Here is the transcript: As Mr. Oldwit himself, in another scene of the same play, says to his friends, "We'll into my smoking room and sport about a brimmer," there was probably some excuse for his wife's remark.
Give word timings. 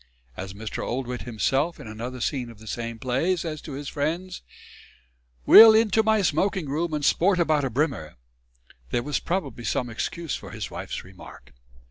As 0.35 0.55
Mr. 0.55 0.83
Oldwit 0.83 1.25
himself, 1.25 1.79
in 1.79 1.85
another 1.85 2.21
scene 2.21 2.49
of 2.49 2.57
the 2.57 2.65
same 2.65 2.97
play, 2.97 3.35
says 3.35 3.61
to 3.61 3.73
his 3.73 3.87
friends, 3.87 4.41
"We'll 5.45 5.75
into 5.75 6.01
my 6.01 6.23
smoking 6.23 6.67
room 6.67 6.91
and 6.95 7.05
sport 7.05 7.37
about 7.37 7.63
a 7.65 7.69
brimmer," 7.69 8.15
there 8.89 9.03
was 9.03 9.19
probably 9.19 9.63
some 9.63 9.91
excuse 9.91 10.35
for 10.35 10.49
his 10.49 10.71
wife's 10.71 11.03
remark. 11.03 11.53